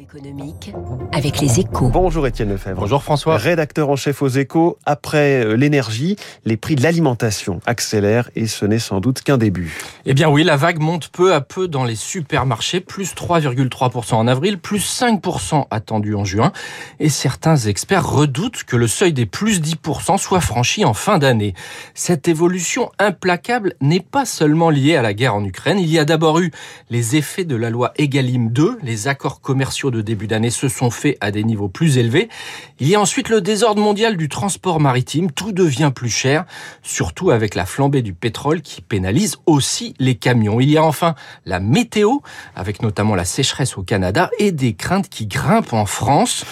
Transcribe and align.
économique 0.00 0.72
avec 1.12 1.40
les 1.40 1.60
échos. 1.60 1.88
Bonjour 1.90 2.26
Étienne 2.26 2.50
Lefebvre. 2.50 2.80
Bonjour 2.80 3.04
François. 3.04 3.36
Rédacteur 3.36 3.88
en 3.88 3.94
chef 3.94 4.20
aux 4.20 4.28
échos. 4.28 4.78
Après 4.84 5.44
euh, 5.44 5.56
l'énergie, 5.56 6.16
les 6.44 6.56
prix 6.56 6.74
de 6.74 6.82
l'alimentation 6.82 7.60
accélèrent 7.66 8.28
et 8.34 8.48
ce 8.48 8.66
n'est 8.66 8.80
sans 8.80 9.00
doute 9.00 9.22
qu'un 9.22 9.38
début. 9.38 9.78
Eh 10.04 10.12
bien 10.14 10.28
oui, 10.28 10.42
la 10.42 10.56
vague 10.56 10.80
monte 10.80 11.08
peu 11.08 11.32
à 11.32 11.40
peu 11.40 11.68
dans 11.68 11.84
les 11.84 11.94
supermarchés, 11.94 12.80
plus 12.80 13.14
3,3% 13.14 14.14
en 14.14 14.26
avril, 14.26 14.58
plus 14.58 14.80
5% 15.00 15.66
attendu 15.70 16.16
en 16.16 16.24
juin. 16.24 16.52
Et 16.98 17.08
certains 17.08 17.56
experts 17.56 18.08
redoutent 18.08 18.64
que 18.64 18.76
le 18.76 18.88
seuil 18.88 19.12
des 19.12 19.26
plus 19.26 19.60
10% 19.60 20.18
soit 20.18 20.40
franchi 20.40 20.84
en 20.84 20.94
fin 20.94 21.18
d'année. 21.18 21.54
Cette 21.94 22.26
évolution 22.26 22.90
implacable 22.98 23.74
n'est 23.80 24.00
pas 24.00 24.24
seulement 24.24 24.70
liée 24.70 24.96
à 24.96 25.02
la 25.02 25.14
guerre 25.14 25.36
en 25.36 25.44
Ukraine. 25.44 25.78
Il 25.78 25.90
y 25.90 25.98
a 26.00 26.04
d'abord 26.04 26.40
eu 26.40 26.50
les 26.90 27.14
effets 27.14 27.44
de 27.44 27.54
la 27.54 27.70
loi 27.70 27.92
Egalim 27.98 28.50
2, 28.50 28.78
les 28.82 29.06
accords 29.06 29.40
commerciaux 29.40 29.75
de 29.84 30.00
début 30.00 30.26
d'année 30.26 30.50
se 30.50 30.68
sont 30.68 30.90
faits 30.90 31.16
à 31.20 31.30
des 31.30 31.44
niveaux 31.44 31.68
plus 31.68 31.98
élevés. 31.98 32.28
Il 32.80 32.88
y 32.88 32.94
a 32.94 33.00
ensuite 33.00 33.28
le 33.28 33.40
désordre 33.40 33.80
mondial 33.80 34.16
du 34.16 34.28
transport 34.28 34.80
maritime. 34.80 35.30
Tout 35.30 35.52
devient 35.52 35.92
plus 35.94 36.10
cher, 36.10 36.44
surtout 36.82 37.30
avec 37.30 37.54
la 37.54 37.66
flambée 37.66 38.02
du 38.02 38.14
pétrole 38.14 38.62
qui 38.62 38.80
pénalise 38.80 39.36
aussi 39.46 39.94
les 39.98 40.14
camions. 40.14 40.60
Il 40.60 40.70
y 40.70 40.78
a 40.78 40.82
enfin 40.82 41.14
la 41.44 41.60
météo, 41.60 42.18
avec 42.54 42.82
notamment 42.82 43.14
la 43.14 43.24
sécheresse 43.24 43.76
au 43.76 43.82
Canada 43.82 44.30
et 44.38 44.52
des 44.52 44.74
craintes 44.74 45.08
qui 45.08 45.26
grimpent 45.26 45.72
en 45.72 45.86
France. 45.86 46.44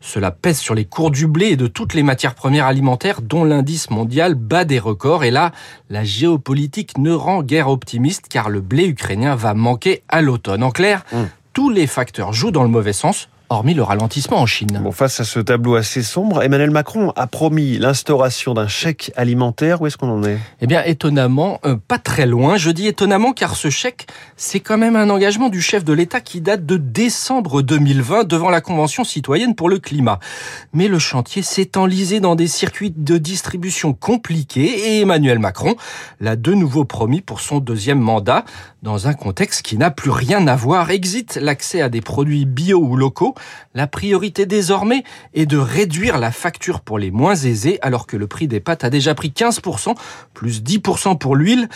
Cela 0.00 0.30
pèse 0.30 0.58
sur 0.58 0.74
les 0.74 0.84
cours 0.84 1.10
du 1.10 1.26
blé 1.26 1.46
et 1.46 1.56
de 1.56 1.66
toutes 1.66 1.92
les 1.92 2.04
matières 2.04 2.34
premières 2.34 2.66
alimentaires 2.66 3.20
dont 3.20 3.42
l'indice 3.42 3.90
mondial 3.90 4.36
bat 4.36 4.64
des 4.64 4.78
records. 4.78 5.24
Et 5.24 5.32
là, 5.32 5.50
la 5.90 6.04
géopolitique 6.04 6.98
ne 6.98 7.12
rend 7.12 7.42
guère 7.42 7.68
optimiste 7.68 8.26
car 8.28 8.48
le 8.48 8.60
blé 8.60 8.86
ukrainien 8.86 9.34
va 9.34 9.54
manquer 9.54 10.04
à 10.08 10.22
l'automne. 10.22 10.62
En 10.62 10.70
clair, 10.70 11.04
mmh 11.12 11.16
tous 11.58 11.70
les 11.70 11.88
facteurs 11.88 12.32
jouent 12.32 12.52
dans 12.52 12.62
le 12.62 12.68
mauvais 12.68 12.92
sens 12.92 13.28
hormis 13.50 13.74
le 13.74 13.82
ralentissement 13.82 14.38
en 14.38 14.46
Chine. 14.46 14.80
Bon, 14.82 14.92
face 14.92 15.20
à 15.20 15.24
ce 15.24 15.40
tableau 15.40 15.76
assez 15.76 16.02
sombre, 16.02 16.42
Emmanuel 16.42 16.70
Macron 16.70 17.12
a 17.16 17.26
promis 17.26 17.78
l'instauration 17.78 18.54
d'un 18.54 18.68
chèque 18.68 19.10
alimentaire. 19.16 19.80
Où 19.80 19.86
est-ce 19.86 19.96
qu'on 19.96 20.10
en 20.10 20.22
est? 20.24 20.38
Eh 20.60 20.66
bien, 20.66 20.82
étonnamment, 20.84 21.58
euh, 21.64 21.76
pas 21.76 21.98
très 21.98 22.26
loin. 22.26 22.56
Je 22.56 22.70
dis 22.70 22.86
étonnamment 22.86 23.32
car 23.32 23.56
ce 23.56 23.70
chèque, 23.70 24.06
c'est 24.36 24.60
quand 24.60 24.76
même 24.76 24.96
un 24.96 25.08
engagement 25.08 25.48
du 25.48 25.62
chef 25.62 25.84
de 25.84 25.92
l'État 25.92 26.20
qui 26.20 26.40
date 26.40 26.66
de 26.66 26.76
décembre 26.76 27.62
2020 27.62 28.24
devant 28.24 28.50
la 28.50 28.60
Convention 28.60 29.04
citoyenne 29.04 29.54
pour 29.54 29.68
le 29.68 29.78
climat. 29.78 30.18
Mais 30.72 30.88
le 30.88 30.98
chantier 30.98 31.42
s'est 31.42 31.76
enlisé 31.78 32.20
dans 32.20 32.34
des 32.34 32.48
circuits 32.48 32.92
de 32.94 33.16
distribution 33.16 33.94
compliqués 33.94 34.96
et 34.96 35.00
Emmanuel 35.00 35.38
Macron 35.38 35.76
l'a 36.20 36.36
de 36.36 36.52
nouveau 36.52 36.84
promis 36.84 37.20
pour 37.20 37.40
son 37.40 37.60
deuxième 37.60 38.00
mandat 38.00 38.44
dans 38.82 39.08
un 39.08 39.14
contexte 39.14 39.62
qui 39.62 39.76
n'a 39.76 39.90
plus 39.90 40.10
rien 40.10 40.46
à 40.46 40.54
voir. 40.54 40.90
Exit 40.90 41.36
l'accès 41.40 41.80
à 41.80 41.88
des 41.88 42.00
produits 42.00 42.44
bio 42.44 42.78
ou 42.78 42.96
locaux 42.96 43.34
la 43.74 43.86
priorité 43.86 44.46
désormais 44.46 45.04
est 45.34 45.46
de 45.46 45.58
réduire 45.58 46.18
la 46.18 46.30
facture 46.30 46.80
pour 46.80 46.98
les 46.98 47.10
moins 47.10 47.34
aisés 47.34 47.78
alors 47.82 48.06
que 48.06 48.16
le 48.16 48.26
prix 48.26 48.48
des 48.48 48.60
pâtes 48.60 48.84
a 48.84 48.90
déjà 48.90 49.14
pris 49.14 49.28
15%, 49.28 49.94
plus 50.34 50.62
10% 50.62 51.18
pour 51.18 51.36
l'huile. 51.36 51.68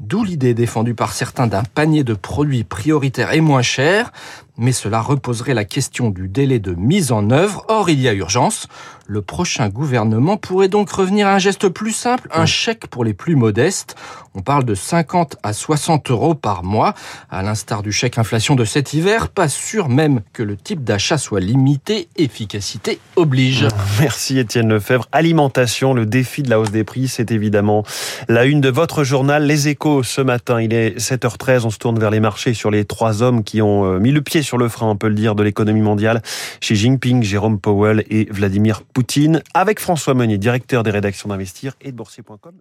D'où 0.00 0.24
l'idée 0.24 0.54
défendue 0.54 0.94
par 0.94 1.12
certains 1.12 1.46
d'un 1.46 1.62
panier 1.62 2.04
de 2.04 2.14
produits 2.14 2.64
prioritaires 2.64 3.34
et 3.34 3.42
moins 3.42 3.60
chers, 3.60 4.12
mais 4.56 4.72
cela 4.72 5.00
reposerait 5.00 5.54
la 5.54 5.64
question 5.64 6.10
du 6.10 6.28
délai 6.28 6.58
de 6.58 6.74
mise 6.74 7.12
en 7.12 7.30
œuvre. 7.30 7.64
Or, 7.68 7.90
il 7.90 8.00
y 8.00 8.08
a 8.08 8.14
urgence. 8.14 8.66
Le 9.06 9.22
prochain 9.22 9.68
gouvernement 9.68 10.36
pourrait 10.36 10.68
donc 10.68 10.90
revenir 10.90 11.26
à 11.26 11.34
un 11.34 11.38
geste 11.38 11.68
plus 11.68 11.92
simple, 11.92 12.28
un 12.32 12.46
chèque 12.46 12.86
pour 12.86 13.02
les 13.02 13.14
plus 13.14 13.34
modestes. 13.34 13.96
On 14.34 14.40
parle 14.40 14.64
de 14.64 14.76
50 14.76 15.36
à 15.42 15.52
60 15.52 16.10
euros 16.12 16.34
par 16.34 16.62
mois, 16.62 16.94
à 17.28 17.42
l'instar 17.42 17.82
du 17.82 17.90
chèque 17.90 18.18
inflation 18.18 18.54
de 18.54 18.64
cet 18.64 18.94
hiver. 18.94 19.30
Pas 19.30 19.48
sûr 19.48 19.88
même 19.88 20.20
que 20.32 20.44
le 20.44 20.56
type 20.56 20.84
d'achat 20.84 21.18
soit 21.18 21.40
limité. 21.40 22.08
Efficacité 22.16 23.00
oblige. 23.16 23.66
Merci 23.98 24.38
Étienne 24.38 24.68
Lefebvre. 24.68 25.06
Alimentation, 25.10 25.92
le 25.92 26.06
défi 26.06 26.44
de 26.44 26.50
la 26.50 26.60
hausse 26.60 26.70
des 26.70 26.84
prix, 26.84 27.08
c'est 27.08 27.32
évidemment 27.32 27.82
la 28.28 28.44
une 28.44 28.60
de 28.60 28.68
votre 28.68 29.02
journal 29.02 29.44
Les 29.44 29.66
Échos 29.66 29.89
ce 30.02 30.20
matin. 30.20 30.60
Il 30.60 30.72
est 30.72 30.98
7h13, 30.98 31.64
on 31.64 31.70
se 31.70 31.78
tourne 31.78 31.98
vers 31.98 32.10
les 32.10 32.20
marchés 32.20 32.54
sur 32.54 32.70
les 32.70 32.84
trois 32.84 33.22
hommes 33.22 33.44
qui 33.44 33.60
ont 33.62 33.84
euh, 33.84 33.98
mis 33.98 34.12
le 34.12 34.20
pied 34.20 34.42
sur 34.42 34.58
le 34.58 34.68
frein, 34.68 34.88
on 34.88 34.96
peut 34.96 35.08
le 35.08 35.14
dire, 35.14 35.34
de 35.34 35.42
l'économie 35.42 35.82
mondiale. 35.82 36.22
Xi 36.60 36.76
Jinping, 36.76 37.22
Jérôme 37.22 37.58
Powell 37.60 38.04
et 38.08 38.26
Vladimir 38.30 38.82
Poutine. 38.82 39.42
Avec 39.54 39.80
François 39.80 40.14
Meunier, 40.14 40.38
directeur 40.38 40.82
des 40.82 40.90
rédactions 40.90 41.28
d'Investir 41.28 41.74
et 41.80 41.92
de 41.92 41.96
Boursier.com. 41.96 42.52